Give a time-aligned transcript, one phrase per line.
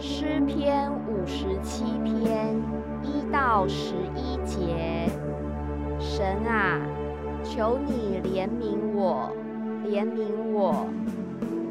[0.00, 2.54] 诗篇五十七篇
[3.02, 5.10] 一到十一节，
[5.98, 6.80] 神啊，
[7.42, 9.28] 求你怜悯我，
[9.84, 10.86] 怜悯我，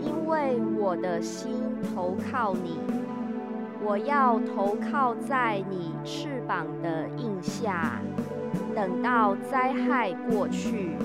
[0.01, 1.53] 因为我的心
[1.95, 2.77] 投靠你。
[3.81, 8.01] 我要投靠在你翅膀的印下，
[8.75, 10.97] 等到灾害过去。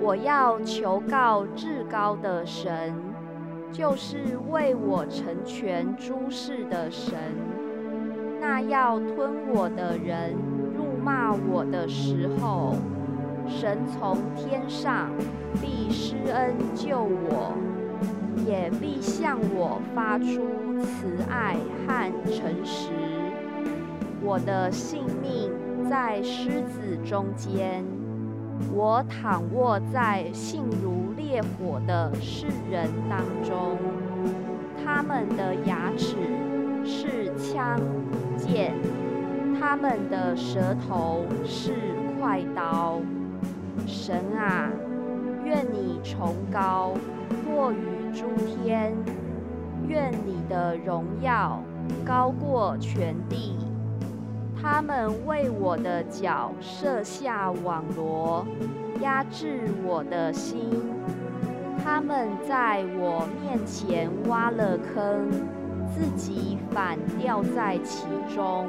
[0.00, 2.94] 我要求告至高的神，
[3.72, 7.14] 就是为我成全诸事的神。
[8.40, 10.34] 那要吞我的人
[10.76, 12.74] 辱骂我的时候，
[13.48, 15.10] 神从天上
[15.60, 17.54] 必施恩救我，
[18.46, 20.42] 也必向我发出
[20.82, 22.90] 慈爱和诚实。
[24.22, 25.50] 我的性命
[25.88, 27.84] 在狮子中间。
[28.72, 31.12] 我躺卧在性如
[31.58, 33.76] 我的世人当中，
[34.84, 36.16] 他们的牙齿
[36.84, 37.80] 是枪
[38.36, 38.74] 剑，
[39.58, 41.74] 他们的舌头是
[42.18, 43.00] 快刀。
[43.86, 44.70] 神啊，
[45.44, 46.92] 愿你崇高
[47.46, 48.94] 过于诸天，
[49.88, 51.62] 愿你的荣耀
[52.04, 53.56] 高过全地。
[54.60, 58.46] 他们为我的脚设下网罗，
[59.00, 60.70] 压制我的心。
[61.84, 65.28] 他们在我面前挖了坑，
[65.92, 68.66] 自己反掉在其中。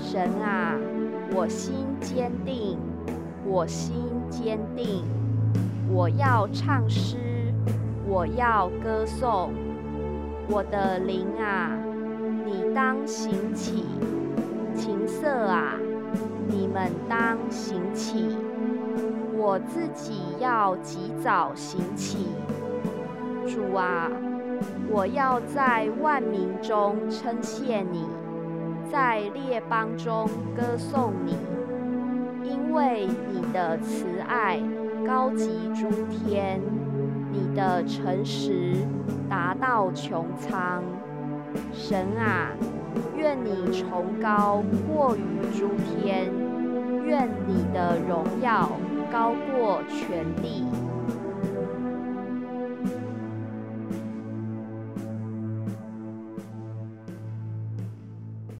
[0.00, 0.74] 神啊，
[1.34, 2.76] 我心坚定，
[3.46, 3.94] 我心
[4.28, 5.04] 坚定。
[5.90, 7.16] 我要唱诗，
[8.06, 9.50] 我要歌颂。
[10.50, 11.70] 我的灵啊，
[12.44, 13.84] 你当行起。
[14.74, 15.74] 琴瑟啊，
[16.48, 18.36] 你们当行起，
[19.38, 22.26] 我自己要及早行起。
[23.46, 24.10] 主啊，
[24.90, 28.04] 我要在万民中称谢你，
[28.90, 31.36] 在列邦中歌颂你，
[32.42, 34.60] 因为你的慈爱
[35.06, 36.60] 高及诸天，
[37.30, 38.74] 你的诚实
[39.30, 40.82] 达到穹苍。
[41.72, 42.50] 神啊！
[43.16, 46.30] 愿你崇高过于诸天，
[47.06, 48.68] 愿你的荣耀
[49.10, 50.97] 高过权力。